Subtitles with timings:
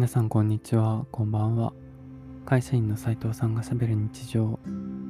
[0.00, 1.74] 皆さんこんにちは、こんばんは。
[2.46, 4.58] 会社員の斉藤さんがしゃべる日常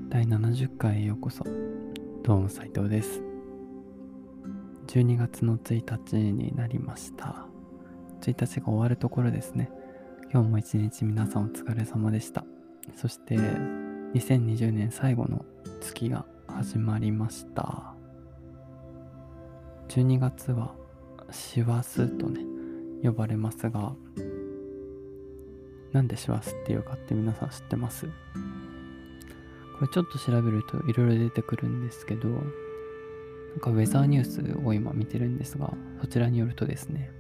[0.09, 1.45] 第70回へようこそ。
[2.25, 3.23] どうも斉藤です。
[4.89, 7.47] 12月の1日になりました。
[8.23, 9.71] 1日が終わるところですね。
[10.33, 12.45] 今日も一日皆さんお疲れ様でした。
[12.97, 15.45] そして2020年最後の
[15.81, 17.95] 月が始まりました。
[19.87, 20.75] 12月は
[21.31, 22.41] 師走とね、
[23.05, 23.95] 呼ばれますが、
[25.93, 28.07] なんで師走っていうかって皆さん知ってます？
[28.07, 28.13] こ
[29.83, 32.41] れちょっと調べるといろいろ出てくるんですけど、なん
[33.61, 37.11] かウェザーニュースを今見てるんですが、そちらによるとですね、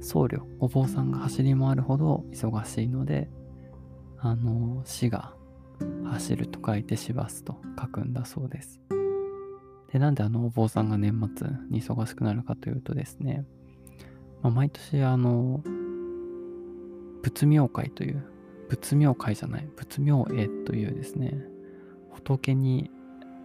[0.00, 3.28] 僧侶、お坊さんが走り回るほど忙しいので、
[4.18, 5.34] あの、死が
[6.04, 8.80] 走ると書いて師走と書くんだそうです。
[9.92, 13.44] で、なんであのお坊さんが年末に忙しくなるかというとですね、
[14.42, 15.62] まあ、毎年あの、
[17.22, 18.22] 仏妙会という、
[18.68, 21.44] 仏妙会じゃない、仏妙絵というですね、
[22.10, 22.90] 仏に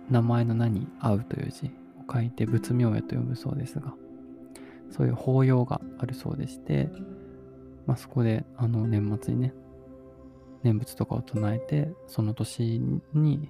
[0.10, 1.70] 名前の名に合うという字を
[2.12, 3.94] 書いて仏妙絵と呼ぶそうですが、
[4.90, 6.90] そういう法要があるそうでして、
[7.86, 9.54] まあ、そこであの年末にね、
[10.64, 12.82] 念仏とかを唱えて、その年
[13.14, 13.50] に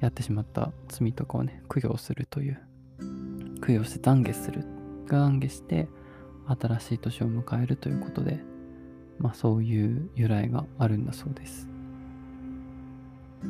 [0.00, 2.60] やってしまった罪とかをね、供養するという、
[3.66, 4.64] 供養して懺悔する、
[5.06, 5.88] 懺悔して
[6.46, 8.40] 新しい年を迎えるということで、
[9.18, 11.68] まあそういう由来があるんだそうです。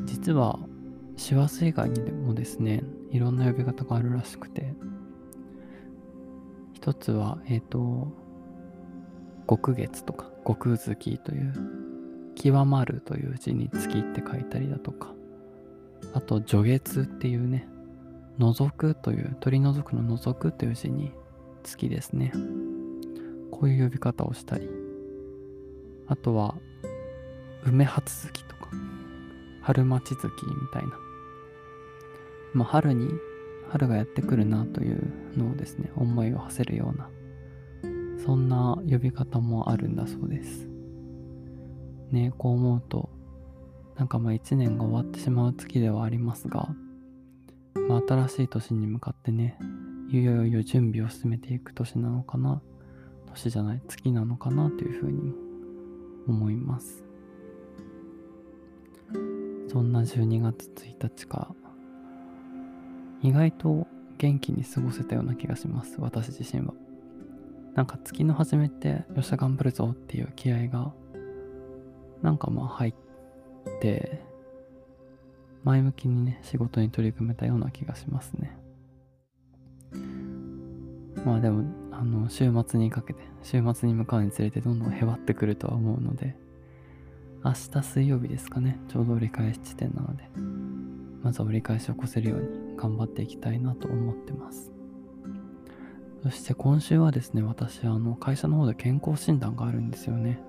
[0.05, 0.59] 実は、
[1.17, 4.75] 師走以外にもですね、いろんな呼び方があるらしくて、
[6.73, 8.09] 一つは、えっ、と、
[9.49, 11.53] 極月とか、極月という、
[12.35, 15.15] 極まるという字に月って書いたりだとか、
[16.13, 17.69] あと、除月っていうね、
[18.39, 21.13] 除くという、取り除くの除くという字に
[21.63, 22.33] 月ですね。
[23.51, 24.69] こういう呼び方をしたり、
[26.07, 26.55] あとは、
[27.67, 28.69] 梅初月とか、
[29.63, 30.91] 春待ち月みたいな。
[32.53, 33.09] まあ、春に、
[33.71, 37.09] 春がやってくるなというのをですね、思いを馳せるような、
[38.25, 40.69] そんな呼び方もあるんだそうです。
[42.11, 43.09] ねこう思うと、
[43.97, 46.69] なんかまあ一年が終わってしまう月ではありますが、
[47.89, 49.59] まあ新しい年に向かってね、
[50.11, 52.63] いよいよ準備を進めていく年なのかな、
[53.27, 55.44] 年じゃない、月なのかなというふうにも
[56.27, 57.05] 思います。
[59.69, 61.55] そんな12月1日か、
[63.23, 63.87] 意外と
[64.19, 66.75] 元気に過ごせたような気がします、私自身は。
[67.75, 70.93] なんか月の初めて、よっしゃ頑張るぞっていう気合が、
[72.23, 72.95] なんかまあ入っ
[73.81, 74.23] て、
[75.65, 78.57] 前向きにね、仕事に取り組めたような気がしますね。
[81.25, 81.65] まあでも、
[81.99, 86.37] あの、週末にかけて、週末に向かうにつれてどんどんへわってくるとは思うので、
[87.45, 90.29] 明日水曜日ですかね、ちょうど折り返し地点なので、
[91.23, 94.73] まずは折り返しを越せるように頑張っていきたいなと思ってます。
[96.23, 100.41] そして今週はですね、私、あの、会社の方で健康診断があるんですよね。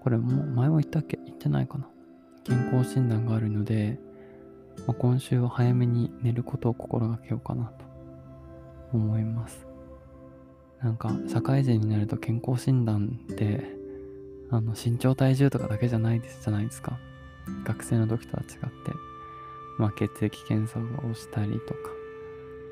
[0.00, 1.18] これも前も言ったっけ？
[1.24, 1.88] 言ってないかな
[2.44, 3.98] 健康診断があるので、
[4.86, 7.84] まあ、今週は早めに寝ることを心がけようかなと
[8.92, 9.65] 思います。
[10.82, 13.64] なんか社会人になると健康診断って
[14.50, 16.98] あの身長体重とかだけじゃないですじゃないですか。
[17.64, 18.92] 学生の時とは違って、
[19.78, 21.80] まあ、血液検査をしたりとか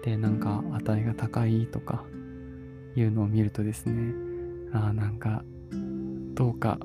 [0.04, 2.04] でなんか値が高いとか
[2.96, 4.12] いうのを見るとですね
[4.72, 5.44] ああなんか
[6.34, 6.78] どうか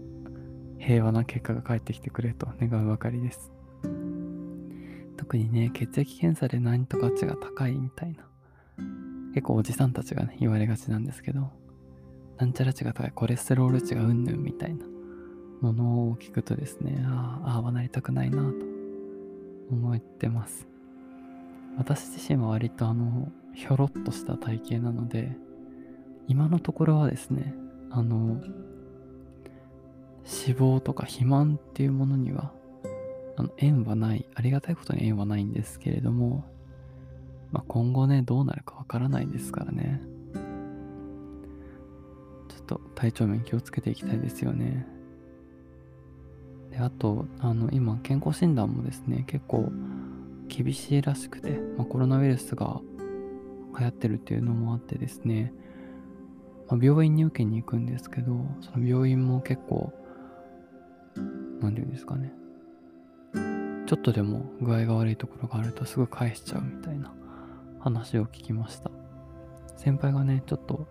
[0.77, 3.51] 平和な結果が返ってきてくれと願うばかりです。
[5.17, 8.28] 特にね、血液検査で何とか値が高いみたいな。
[9.39, 11.49] 結構おじさんたちがね、言われがちなんですけど、
[12.37, 14.85] なんちゃら値が高い、コレステロール値がうんぬんみたいな
[15.61, 18.65] ものを聞くとですね、ああ、ああはなりたくないなと
[19.71, 20.67] 思ってます。
[21.77, 25.37] 私自身は割とあの、ひょろっとした体型なので、
[26.27, 27.55] 今のところはですね、
[27.91, 28.41] あの、
[30.25, 32.51] 脂肪とか肥満っていうものには
[33.37, 36.43] あの縁はないありがたいことに縁はないんですけれども
[37.51, 40.01] まあ、今後ね、どうなるかわからないですからね。
[42.49, 44.85] ちょっと体調面気をつけていきたいですよね。
[46.71, 49.71] で、あと、あの、今、健康診断もですね、結構
[50.47, 52.81] 厳しいらしくて、まあ、コロナウイルスが
[53.77, 55.53] 流行ってるっていうのもあってですね、
[56.67, 59.91] まあ、病院に受けに行くんですけど、その病院も結構、
[61.61, 62.31] なんていうんですかね、
[63.87, 67.11] ちょっとでも具合が悪いところがあるとすぐ返しちゃうみたいな
[67.79, 68.91] 話を聞きました。
[69.77, 70.87] 先輩がね、ちょっと、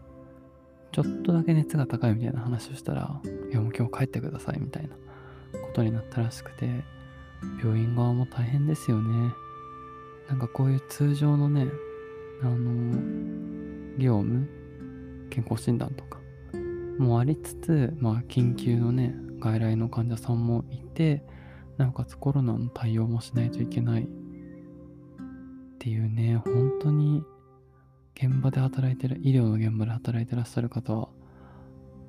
[0.92, 3.20] ちょっとだけ熱が高いみたいな話をしたら、
[3.50, 4.94] いやもう今日帰ってくださいみたいな
[5.60, 6.84] ことになったらしくて、
[7.62, 9.32] 病院側も大変ですよね。
[10.28, 11.66] なんかこういう通常のね、
[12.42, 14.48] あの、業務、
[15.30, 16.18] 健康診断とか
[16.98, 21.22] もありつつ、まあ緊急のね、外来の患者さんもいて、
[21.76, 24.08] なおかつコロナの対応もしないといけない
[25.78, 27.22] っていうね、本当に
[28.16, 31.08] 現場で働いてる、医療の現場で働いてらっしゃる方は、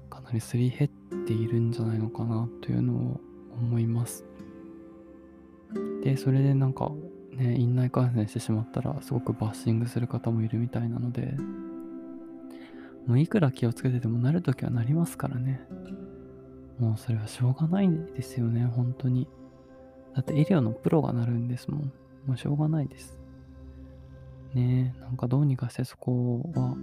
[0.09, 3.21] かなりすり減っているんじゃないのかなというのを
[3.53, 4.25] 思います。
[6.03, 6.91] で、それでなんか
[7.33, 11.37] ね、院内感染してしまったら、すごくバッシングする方もいるみたいなので、
[13.05, 15.61] もういくら気をつけててもなるときはなりますからね。
[16.79, 19.27] もうそれはしょうがないですよね、本当に。
[20.15, 21.93] だって医療のプロがなるんですもん。
[22.25, 23.18] もうしょうがないです。
[24.53, 26.75] ね、なんかどうにかしてそこは、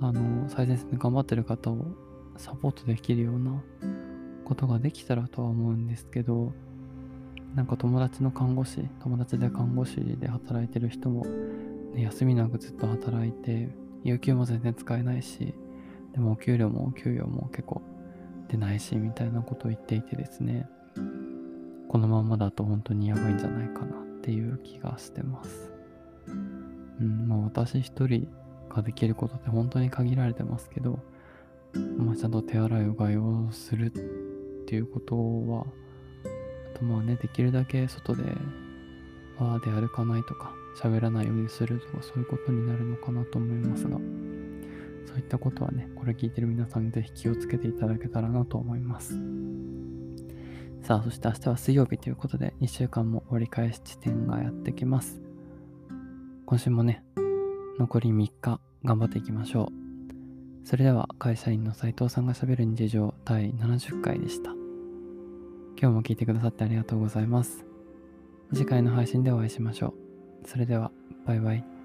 [0.00, 1.86] あの、最前線で頑張ってる方を
[2.36, 3.62] サポートできるような
[4.44, 6.52] ことができたらとは思うんですけど、
[7.54, 11.24] なんか友達の看護師、友達で看護師で働いてる人も、
[11.94, 13.68] ね、休みなくずっと働いて、
[14.04, 15.54] 有給も全然使えないし、
[16.12, 17.82] でもお給料もお給与も結構
[18.48, 20.68] 出ないし、みたいなことを言っていてですね、
[21.88, 25.72] このままだと本当にやばいんじゃないかなっていう気がしてます。
[27.00, 28.28] うん、まあ私一人
[28.68, 30.98] ができることって本当に限られてますけど、
[31.98, 35.66] まあちゃんと手洗いうがいをするっていうことは、
[36.74, 38.22] あとまあね、できるだけ外で
[39.38, 43.96] バーで歩かないとか、喋らないようにするとかそういうことになるのかなと思いますが、
[45.06, 49.18] そういったことはね、これ聞いてる皆さんにぜひ気をつけていただけたらなと思います。
[50.82, 55.25] さあ、そして明日は水曜日ということで、2週間も折り返し地点がやってきます。
[56.46, 57.02] 今週もね、
[57.76, 60.66] 残り3日頑張っていきましょう。
[60.66, 64.52] それでは、会社員の斉藤さんがしゃべる日常第70回でした。
[65.76, 67.66] 今日も聞いてくださってありがとうございます。
[68.54, 69.88] 次回の配信でお会いしましょ
[70.44, 70.48] う。
[70.48, 70.92] それでは、
[71.26, 71.75] バイバイ。